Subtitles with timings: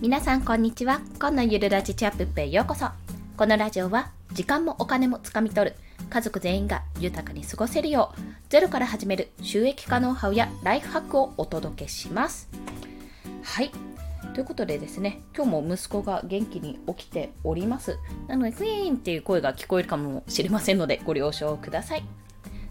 [0.00, 1.02] 皆さんこんにちは。
[1.18, 2.86] 今のゆるラジチャップペへようこそ。
[3.36, 5.76] このラジオは時間もお金もつかみ取る。
[6.08, 12.48] 家族全員が豊かに過ごせるようゼロから始める収益化ノウハウやライフハックをお届けします。
[13.42, 13.70] はい。
[14.32, 17.98] ということでですね今日も息子が元気に起きております。
[18.26, 22.04] なのでクイーンっていう声が聞こえるかもしれませんのでご了承ください。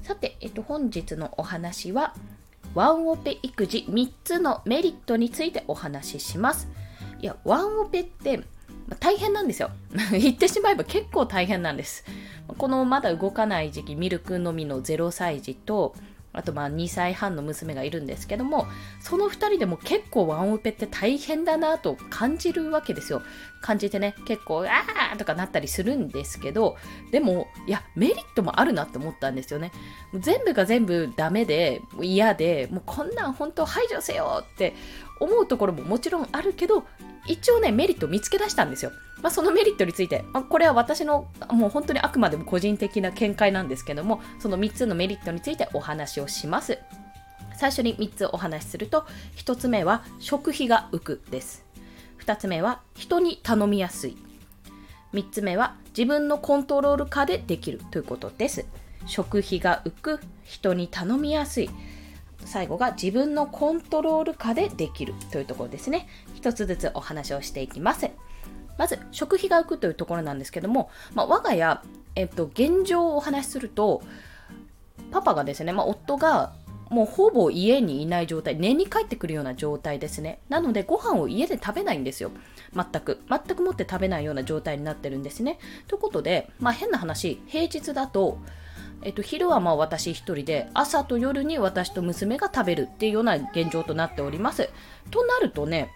[0.01, 2.15] さて、えっと、本日のお話は
[2.73, 6.67] ワンオペ育児3つのメリットについてお話しします。
[7.21, 8.41] いや、ワンオペって、
[8.99, 9.71] 大変なんですよ。
[10.11, 12.05] 言ってしまえば結構大変なんです。
[12.57, 15.95] このまだ動かない時期、ミルクのみの0歳児と、
[16.31, 18.67] あとまあ2歳半の娘がいるんですけども、
[19.01, 23.21] その2人でも結構ワンオペって大変だなと感じるわけですよ。
[23.61, 26.77] 感じてね、結構、あーとかなったりするんですけど、
[27.11, 29.71] でも、いや、メリットもあるなって思ったんですよね。
[30.13, 34.75] 全部が全部ダメで、嫌で、もうこんなん本当排除せよって
[35.19, 36.85] 思うところももちろんあるけど、
[37.27, 38.91] 一応ね、メリットを見つけ出したんですよ。
[39.21, 46.79] まあ、そのメリットについて、まあ、これは私のもう本当にあくまでも個人的な見解なんですけども、その3つのメリットについてお話をします。
[47.55, 51.65] 最初に3つお話しすると、1つ目は食費が浮くです。
[52.23, 54.17] 2つ目は人に頼みやすい。
[55.13, 58.65] 3つ目は自分のコントロール下でできるということです。
[59.05, 61.69] 食費が浮く、人に頼みやすい。
[62.45, 66.07] 最後が自分のコントロール下でできるというところですね。
[66.35, 68.09] 一つずつお話をしていきます。
[68.77, 71.81] まず、食費が浮くというところなんですけども、まあ、我が家、
[72.15, 74.01] えっと、現状をお話しすると、
[75.11, 76.53] パパがですね、まあ、夫が
[76.89, 80.39] もうほぼ家にいない状態、寝に帰ってくるような状態ですね。
[80.49, 82.31] なので、ご飯を家で食べないんですよ。
[82.73, 83.21] 全く。
[83.29, 85.59] 全くもって食べないような状態になってるんですね。
[85.87, 88.39] ということで、まあ、変な話、平日だと、
[89.01, 94.69] えっと、昼はまあ私一人で、朝と夜に私と娘が食べるっていうような現状となっております。
[95.11, 95.89] となるとね、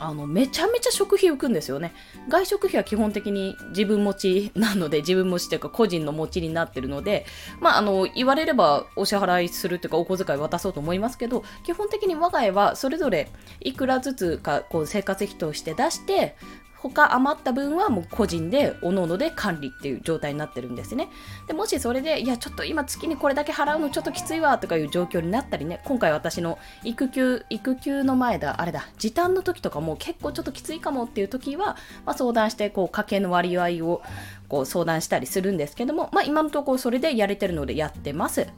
[0.00, 1.92] あの、めちゃめちゃ食費浮くんですよね。
[2.28, 7.26] 外食費は基本的に自分持ちなので、自分持ちというか個人の持ちになってるので、
[7.60, 13.30] まあ、あの、言われればお支払いするというかお小遣い渡そうと思いますけど、基本的に我が家はそれぞれ
[13.60, 16.34] いくらずつか、こう、生活費として出して、
[16.82, 21.08] 他余った分はもう個人で各々で管理っていう状態になってるんですね。
[21.46, 31.76] でもしそれで、いや、ちょっと今月にこれだけ払うのちょっときついわとかいう状況になったりね、今回私の育休、育休の前だ、あれだ、時短の時とかも結構ちょっときついかもっていう時は、
[32.06, 34.02] まあ、相談して、こう、家計の割合を
[34.50, 38.48] こう相談したりするんですけども、まあ、今のところそれでやれてるのでやってます。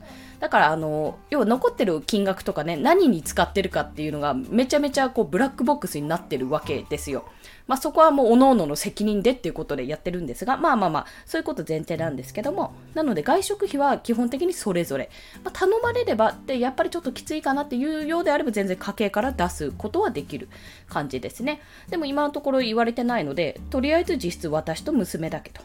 [0.41, 7.25] だから、あの、要は残ってる金額とかね、何に使ってるかっていうのがめちゃめちゃこうブラックボックスになってるわけですよ。
[7.67, 15.11] まあ、そこはもう各々の責任でっていうことでやってるんですが、まあまあまあ、そういうこと前提なんですけども、なので外食費は基本的にそれぞれ、
[15.45, 20.49] まあ、頼まれればで、やっぱりちょっときついかなっていうようであれば全然家計から出すことはできる
[20.89, 21.61] 感じですね。
[21.89, 25.63] でも今のところ言われてないので、とりあえず実質私と娘だけと。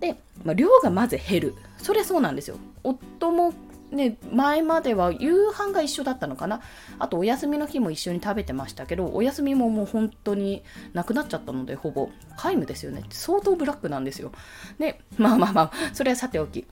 [0.00, 1.54] で、まあ、量がまず減る。
[1.78, 2.56] それそうなんですよ。
[2.82, 3.52] 夫も
[3.90, 6.60] ね、前までは夕飯が一緒だったのかな
[7.00, 14.30] あとお休みの日も一緒に食べてましたけどお休みももう本当になくなっちゃったのでほぼ皆無ですよね相当ブラックなんですよ
[14.78, 16.68] でまあまあまあそれはさておき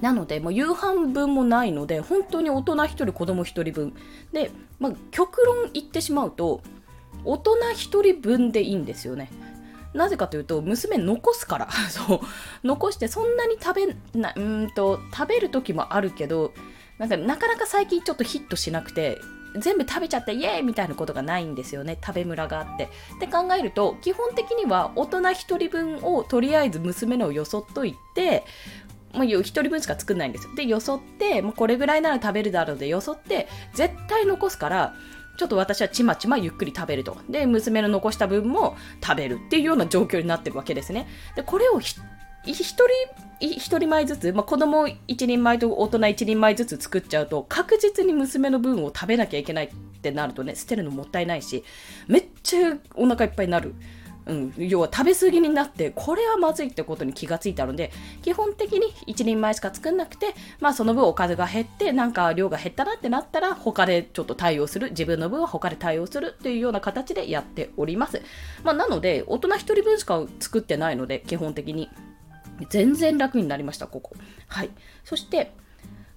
[0.00, 3.94] なので、もう夕飯分もないので、本当に大人1人、子供1人分。
[4.32, 6.60] で、まあ、極論言ってしまうと、
[7.24, 9.30] 大人1人分でいいんですよね。
[9.94, 11.70] なぜかというと、娘残すから。
[11.90, 12.20] そう。
[12.64, 16.52] 残して、そんなに食べ、な、うんと、食べる時もあるけど、
[16.98, 19.18] なんか、なかなか最近ちょっとヒットしなくて、
[19.56, 21.98] 全部食べちゃってイエーイみたいなことがないんですよね。
[22.04, 22.84] 食べムラがあって。
[22.84, 22.88] っ
[23.20, 28.44] て考えると、基本的には大人1人分をとりあえず娘のをよそっといて、
[29.14, 30.54] もう1人分しか作んないんですよ。
[30.54, 34.94] で、よそって、もうこれぐらいなら食べるだろうでよそって、絶対残すから、
[35.38, 37.16] ちょっと私はちまちまゆっくり食べると。
[37.30, 41.06] で、娘の残した分も食べるっていうような状況になってるわけですね。
[41.36, 42.00] で、これを一
[42.44, 42.60] 人、
[43.40, 51.62] 一人前ずつ、まあ、子供一人前と大人一人前ずつ作っちゃうと、確実に娘の分を食べなきゃいけないってなるとね、捨てるのもったいないし、
[52.08, 53.76] めっちゃお腹いっぱいになる。
[54.28, 57.90] うん、要は食べ過ぎになってこれはまずいってことに気がついたので
[58.22, 68.22] 基本的に1人前しか作んなくて、まあ、その分おかずが減ってなんか量が減ったなってなったら他でちょっと対応する自分の分は他で対応するっていうような形でやっております、
[68.62, 71.88] まあ、なので大人1人分しか作ってないので基本的に
[72.68, 74.12] 全然楽になりましたここ。
[74.48, 74.70] はい。
[75.04, 75.52] そして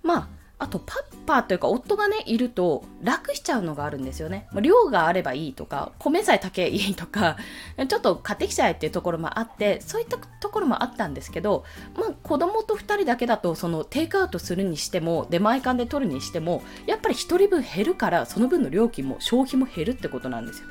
[0.04, 4.48] まああとパッパーというか夫がねいると楽しちゃうのがあるんですよね。
[4.62, 7.38] 量があればいいとか米さえ炊けいいとか
[7.90, 11.64] ちょっと買ってきちゃえっていうところもあってそういったところもあったんですけど、
[11.98, 20.68] まあ、子供と2人だけだとそのテイクアウトするにしても出前館で取るにしてもやっぱり1人分減るからその分の料金も消費も減るってことなんですよ。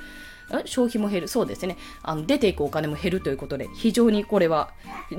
[0.66, 1.28] 消費も減る。
[1.28, 1.76] そうですね。
[2.02, 4.72] あの出ていくお金も減るということで、非常にこれは、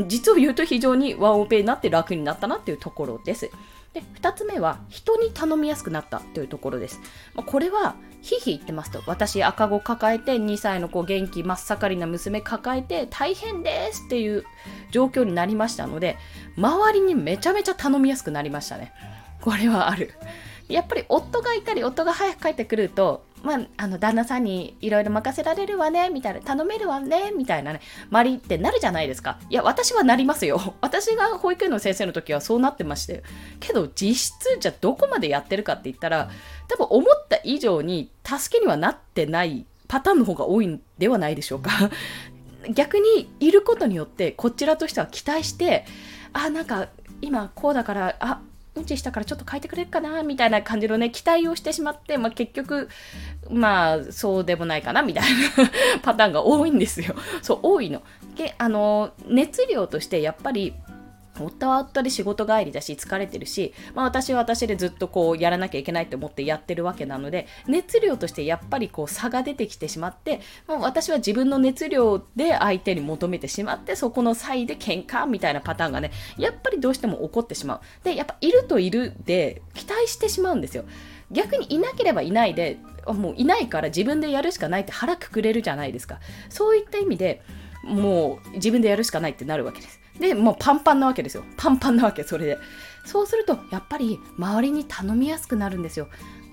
[0.08, 3.50] 実を言うと非常にワンオペになって楽になったなっていうところです。
[3.94, 7.00] で、2つ目は、人に頼みやすくなったというところです。
[7.34, 14.46] まあ、これは、ひひ言ってますと、私赤子抱えて、2歳の子元気真っ盛りな娘抱えて、大変ですっていう
[14.92, 16.18] 状況になりましたので、
[16.56, 18.94] 周りにめちゃめちゃ頼みやすくなりましたね。
[19.42, 20.14] これはある。
[20.70, 29.40] やっぱり夫がいたり、夫が早く帰ってくると、まあ、あの旦那さんにいろいろ任せられるわねみたいな頼めるわねみたいなねマリってなるじゃないですか。
[29.50, 30.76] いや私はなりますよ。
[30.82, 33.22] 私が保育園の先生の時はそうなってましたよ
[33.60, 36.30] けど実質じゃどこまでやってるかって言ったら
[36.68, 41.72] 多分思った以上に助けにはなってないパターンの方が多いんではないでしょうか。
[42.70, 45.84] 逆にいることによってこちらとしては期待して
[46.32, 46.90] あなんか
[47.20, 48.40] 今こうだからあ
[48.76, 52.88] うんちしたからちょっと変えてくれるかなみたいな感じのね、期待をしてしまって、まあ、結局、
[53.50, 55.70] まあ、そうでもないかなみたいな
[56.02, 57.16] パターンが多いんですよ。
[57.42, 58.02] そう、多いの。
[58.38, 60.74] で、あの、熱量としてやっぱり、
[61.40, 77.82] 夫は夫で仕事帰りだし疲れてるし、まあ、私は私でずっとこうやらなきゃいけないと思ってやってるわけなので熱量としてやっぱりこう差が出てきてしまって、まあ、私は自分の熱量で相手に求めてしまってそこの差異で喧嘩みたいなパターンがねやっぱりどうしても起こってしまう。
[78.04, 80.86] でやっぱいるといるで期待してしまうんですよ。
[81.32, 86.20] 逆にいなければいないでもういないから自分でやるしかないって腹くくれるじゃないですか。
[86.50, 87.42] そういった意味で
[87.84, 90.01] もう自分でやるしかないってなるわけです。
[90.22, 91.44] で、もうパンパンなわけですよ。
[91.58, 92.60] パンパンなわけ、それで。
[93.06, 96.08] そうすると、やっぱり周りに頼みやすくなるんですよ。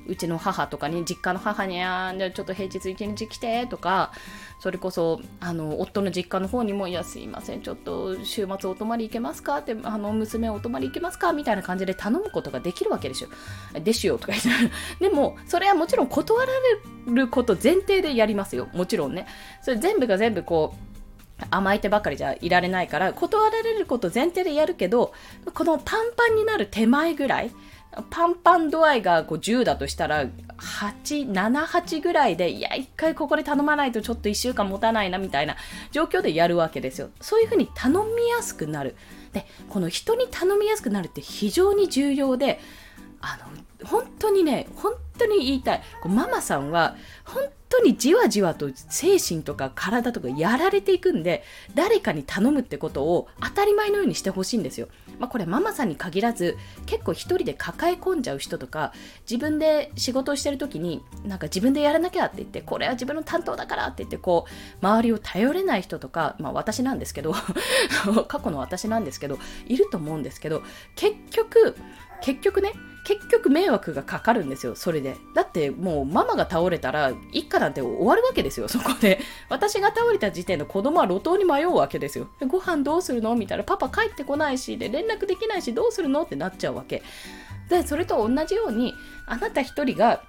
[0.07, 4.13] うちの母とかに、実家の母に、あじゃちょっと平日一日来てとか、
[4.59, 9.59] それこそ、あの、夫の実家の方にも、いや、すいません、ちょっと週末お泊まり行けますか？
[9.59, 11.35] って、あの、娘お泊まり行けますか？
[11.35, 13.29] みたいな感じで頼むことができるわけですよ。
[13.85, 14.43] ですよ、とか言っ
[14.99, 15.09] て。
[15.11, 18.69] でも、それはもちろん断られること前提でやりますよ。
[18.73, 19.27] もちろんね。
[19.61, 20.88] それ全部が全部こう、
[21.51, 25.13] 甘えてばかりじゃいられないから断られること前提でやるけど
[25.55, 27.53] このパンパンになる手前ぐらい
[28.11, 35.57] パンパン度合いがこう10だとしたら8、7、8ぐらいでいや一回ここで頼まないとちょっと1週間持たないなみたいな
[35.91, 37.11] 状況でやるわけですよ。
[37.21, 38.95] そういうふうに頼みやすくなる。
[39.33, 42.61] でこの人に頼みやすくなるって非常に重要で
[43.21, 43.39] あ
[43.83, 45.83] の本当にね本当に言いたい。
[46.05, 51.45] ママさんは本当にじわじわと精神とか体とかやられていくんで
[51.75, 54.89] 誰かに頼むってことを当たり前のようにしてほしいんですよ。
[55.19, 56.57] まあ、これママさんに限らず
[56.87, 58.93] 結構一人で抱え込んじゃう人とか
[59.29, 67.35] 自分で仕事をしてる時になんか自分でやらなきゃって言ってこれは自分の担当だからって言ってこう周りを頼れない人とか、まあ、私なんですけど
[68.29, 70.63] 過去の私なんですけどいると思うんですけど
[70.95, 71.77] 結局
[72.21, 72.73] 結局ね
[73.09, 75.17] 結局迷惑がかかるんですよ、それで。
[75.33, 79.19] だってもうママが倒れたら一家なんて終わるわけですよ、そこで。
[79.49, 82.29] 私が倒れた時点で子供は路頭に迷うわけですよ。
[82.47, 83.35] ご飯どうするの？
[83.35, 83.65] みたいな。
[83.65, 86.25] パパ帰ってこないし、で連絡できないしどうするの？
[86.25, 87.03] ってなっちゃうわけ。
[87.71, 88.93] で、それと同じように、
[89.27, 90.23] あなた一人が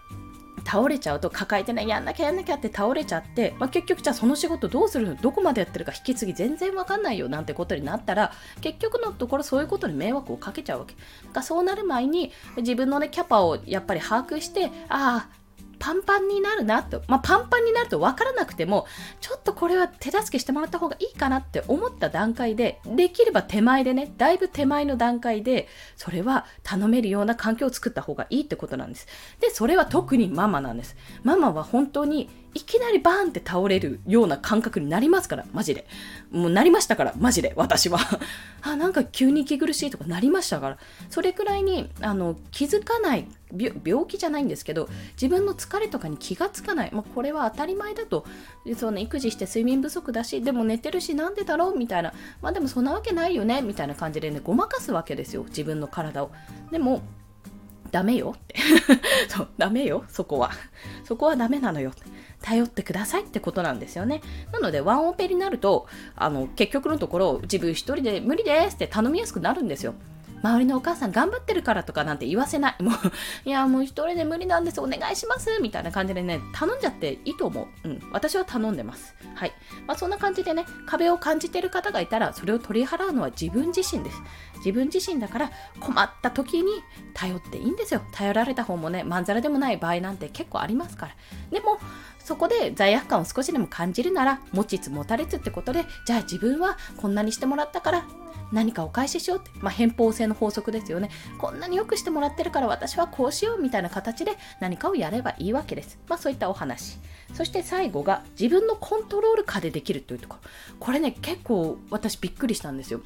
[0.65, 5.15] 倒れちゃうと抱えてねやんなきゃやんなきゃって倒れちゃって、まあ、結局じゃあその仕事どうするの？
[5.15, 10.95] どこまでやってるか引き継ぎ全然わかんないよなんてことになったら結局のところそういうことに迷惑をかけちゃうわけ。
[11.33, 15.38] だそうなる前に自分のねキャパをやっぱり把握してああ
[15.79, 18.86] パンパンになるなと、まあ、パンパンになると分からなくても、
[19.21, 29.07] ちょっとこれは手助けしてもらった方がいいかなって思った段階で、できれば手前でね、だいぶ手前の段階で、それは頼めるような環境を作った方がいいってことなんです。
[29.39, 30.95] で、それは特にママなんです。
[31.24, 35.86] ママは本当にいきなりバーンって倒れるような感覚になりますから、マジで。
[36.31, 38.00] もうなりましたから、マジで、私は。
[38.62, 40.77] あ、なんか急に息苦しいとかなりましたから。
[41.09, 48.25] それくらいに、あの、気づかない病気じゃないんですけど自分の疲れとかに気がつかない、まあ、これは当たり前だと。
[48.77, 52.13] その育児して睡眠不足だしでも寝てるしなんでだろうみたいな。
[52.41, 53.62] まあでもそんなわけないよね。
[53.62, 55.44] みたいな感じでねごまかすわけですよ。
[55.46, 56.32] 自分の体を。
[56.72, 57.01] でも
[57.91, 58.36] ダメよ。
[58.38, 58.56] っ て
[59.27, 60.03] そうダメよ。
[60.08, 60.51] そこは。
[61.03, 61.91] そこはダメなのよ。
[62.41, 64.22] 頼ってくださいってことなんですよね。
[64.51, 69.94] なので、ワンオペになると、あの、結局のところ、自分一人で無理ですって頼みやすくなるんですよ。
[70.41, 72.84] 周りのお母さん頑張ってるからとかなんて言わせない。
[72.84, 72.93] もう、
[73.46, 77.88] いや、もう一人で無理なんです、お願いしますみたいな感じでね、頼んじゃっていいと思う。
[77.88, 78.01] うん。
[78.12, 79.15] 私は頼んでます。
[79.36, 79.53] はい。
[79.88, 84.17] まあ、そんな感じでね、壁を感じてる方がいたら、それを取り払うのは自分自身です。
[84.60, 86.72] 自分自身だから困った時に
[87.13, 91.15] 頼っていいんですよ頼られた方もねまんざらでもない場合なんて結構ありますから
[91.51, 91.79] でも
[92.29, 98.05] そこで罪悪感を少しでも感じるなら持ちつ持たれつってことでじゃあ自分はこんなにしてもらったから
[98.51, 101.09] 何かお返ししようって、まあ、偏方性の法則ですよね。
[101.39, 105.98] こんなによくしてもらってるから私はこうしようみたいな形で何かをやればいいわけです。
[106.07, 107.00] まあそういったお話。
[107.33, 110.38] そして最後が自分のコントロール下でできるというとこ。
[110.43, 113.01] ろこれね結構私びっくりしたんですよ。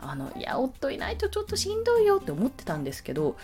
[0.00, 3.36] あのいや夫いないとちょっとしんどいよって思ってたんですけど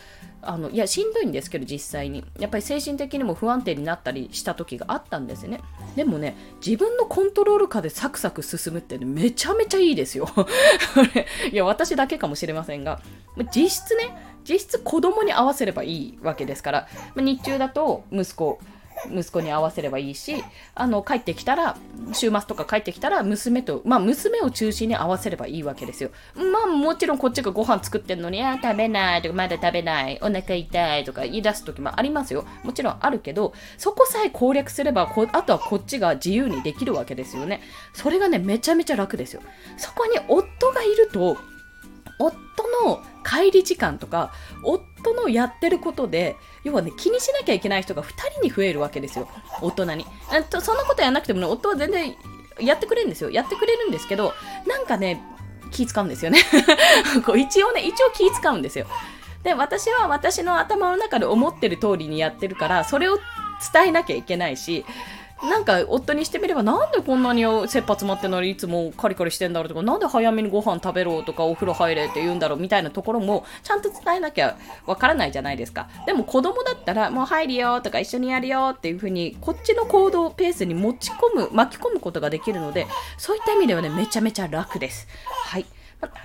[0.43, 2.25] あのいやしんどいんですけど実際に。
[2.39, 5.61] やっぱり精神的にも不安定になったりした時があったんですね。
[5.97, 10.29] でもね自分のコントロール下でサクサク進むって、ね、めちゃめちゃいいですよ。
[11.53, 13.01] いや私だけかもしれませんが。
[13.55, 14.17] 実質ね
[14.49, 16.89] 実質子供に合わせればいいわけですから。
[17.17, 18.59] 日中だと息子
[19.09, 21.77] 息子に合わせればいいしあの帰ってきたら
[22.13, 26.11] 週末とか帰ってきたら娘とまあ娘を中心に合わせればいいわけですよ。
[26.35, 32.45] まあもちろんこっちがご飯作ってんのにあ食べないとかまだ食べないお腹痛いとか言い出す時もありますよ。
[32.65, 37.61] もちろんあるけどそこさえ攻略すればこあとはこっちが自由にできるわけですよね。
[37.93, 39.43] それがねめちゃめちゃ楽ですよ。
[39.77, 41.39] そこに夫がいると
[42.19, 49.29] 夫の帰り時間とか夫夫のやってることで要はね気にしなきゃいけない人が2人に増えるわけですよ。
[49.61, 50.07] 大人に。
[50.49, 52.15] とそんなことやらなくてもね夫は全然
[52.61, 53.31] やってくれるんですよ。
[53.31, 54.33] やってくれるんですけど
[54.67, 55.23] なんかね
[55.71, 56.39] 気使うんですよね。
[57.25, 58.87] こう一応ね一応気使うんですよ。
[59.43, 63.19] で私は私の頭の中で思ってる通りにやってるからそれを
[63.73, 64.85] 伝えなきゃいけないし
[65.43, 85.09] なんか夫にしてみればなんでこんなに切羽詰まってんのにいつもカリカリしてんだろうとかなんで早めにご飯食べろとかお風呂入れって言うんだろうみたいなところもちゃんと伝えなきゃわからないじゃないですかでも子供だったらもう入るよとか一緒にやるよっていう風にこっちの行動ペースに持ち込む巻き込むことができるのでそういった意味ではねめちゃめちゃ楽です
[85.45, 85.67] はい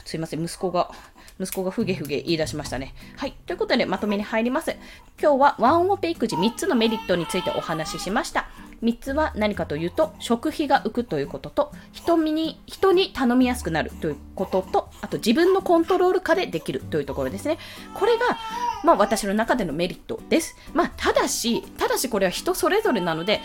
[0.06, 0.92] すいません息子が
[1.40, 2.94] 息子がふげふげ言い出しましたね。
[3.18, 3.34] はい。
[3.46, 4.72] ということで、まとめに入ります。
[5.22, 8.48] 今日はワンオペ育児3つのメリットについてお話ししました。
[8.84, 17.58] 3つは何かというと、食費が浮くということと、人に人に頼みやすくなるということと、あと自分のコントロール下でできるというところですね。
[17.94, 18.38] これが、
[18.84, 20.56] まあ私の中でのメリットです。
[20.74, 23.42] まあただし、ただしこれは人それぞれなので、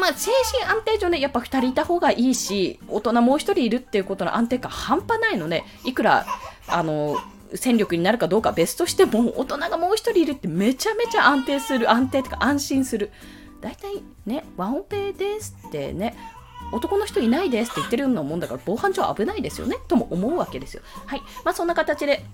[0.00, 6.26] まあ精神安定上ね、やっぱ2人いた方がいいし、大人もう1人いるっていうことの安定感半端ないので、いくら、
[6.68, 7.16] あの、
[7.54, 13.12] 戦力になるかどうか別としても大人がもう1人いるってめちゃめちゃ安定する安定というか安心する
[13.64, 16.14] 大体ねワンオペですってね
[16.70, 20.82] 男の人いないですって言ってるようなもんだから防犯上危ないですよねとも思うわけですよ。
[21.06, 21.22] はい。
[21.44, 22.24] まあそんな形で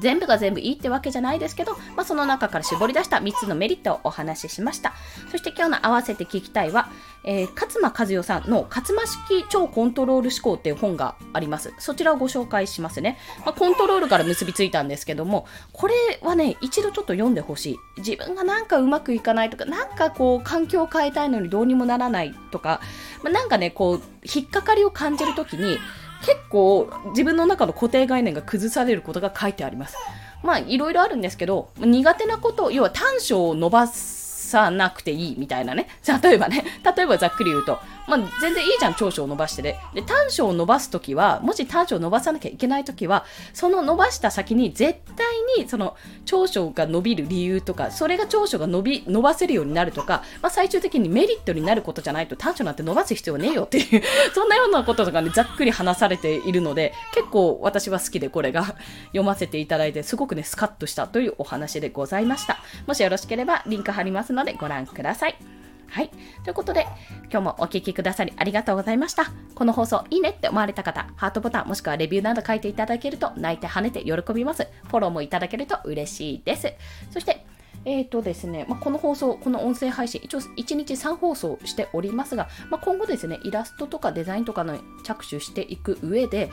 [0.00, 4.94] 全部が全部いいってわけじゃないですけど、まあ、その中から絞り出した3つのメリットをお話ししました。
[5.30, 6.90] そして今日の合わせて聞きたいは、
[7.24, 11.72] えー、勝間和代さんの勝間式超コントロール思考っていう本があります。
[11.78, 13.18] そちらをご紹介しますね。
[13.44, 17.78] まあ、コントロールから結びついたんですけども、これはね、一度ちょっと読んでほしい。
[17.98, 22.80] 自分がなんかうまくいかないとか、なんかこう環境を変えたいのにどうにもならないとか、
[23.22, 25.78] まあ、なんかね、こう、引っかかりを感じるときに、
[26.24, 29.96] 結構自分の中の固定概念が崩されることが書いてあります。
[30.42, 34.17] まあいろいろあるんですけど苦手なこと要は短所を伸ばす
[34.48, 35.88] さなくていいみたいなね
[36.22, 36.64] 例えばね
[36.96, 37.78] 例えばざっくり言うと
[38.08, 39.76] まあ、全然いいじゃん、長所を伸ばしてで。
[39.92, 54.02] で、短所を伸ばすときは、もし短所を伸ばさなきゃいけないときは、その伸ばした先に絶対にその長所が伸びる理由とか、それが長所が伸び、伸ばせるようになるとか、まあ、最終的にメリットになることじゃないと短所なんて伸ばす必要ねえよっていう
[54.34, 58.74] そんなようなこととかね、ざっくり話されているので、結構私は好きでこれが
[59.08, 62.58] 読ませていただいて、すごくね、スカッとしたというお話でございました。
[62.86, 65.36] もしよろしければ、リンク貼りますのでご覧ください。
[65.90, 66.10] はい。
[66.44, 66.86] ということで、
[67.30, 69.32] 今日もお聴きくださりありがとうございました。
[69.54, 74.68] この放送いいねって思われた方、ハートボタンもしくはレビューなど書いていただけると泣いて跳ねて喜びます。
[74.88, 76.72] フォローもいただけると嬉しいです。
[77.10, 77.44] そして、
[77.84, 86.50] えーとですねまあ、この放送、この音声配信、一応1日3放送しておりますが、まあ、今後ですね、イラストとかデザインとかの着手していく上で、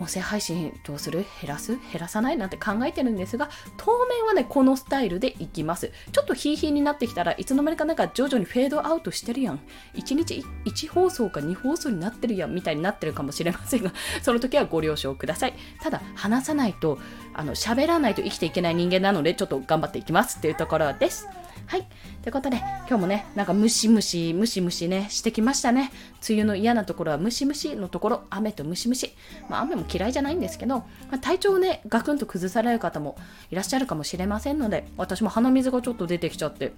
[0.00, 1.24] 音声配信どうする？
[1.40, 1.76] 減らす？
[1.76, 2.36] 減らさない？
[2.36, 5.92] なんて考えてるんですが、当面はね、このスタイルでいきます。
[6.12, 9.60] ちょっとヒーヒーになってきたらいつの間にかなんか徐々にフェードアウトしてるやん。
[9.94, 15.54] 1日1放送か2放送になってるやんみたいになってるかもしれませんが、 その時はご了承ください。
[15.80, 16.98] ただ、話さないと、
[17.32, 21.28] あの、喋らないと生きていけない人間なので、ちょっと頑張っていきますっていうところです。
[21.66, 21.86] はい。
[22.22, 25.90] ということで、今日もね、なんかムシムシ、ムシムシね、してきましたね。
[26.28, 29.14] 梅雨の嫌なところはムシムシのところ、雨とムシムシ。
[29.48, 33.16] まあ、雨も嫌いじゃないんですけど、まあ、体調をね、ガクンと崩される方も
[33.50, 36.72] いらっしゃるかもしれませんので、私も鼻水がちょっと出てきちゃって、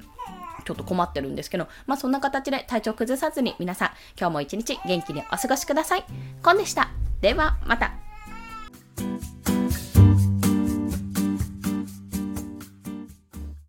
[0.64, 6.04] ちょっと困ってるんですけど、まあそんな形で体調崩さずに皆さん、今日も一日元気にお過ごしください。
[6.42, 6.90] コンでした。
[7.20, 7.92] では、また。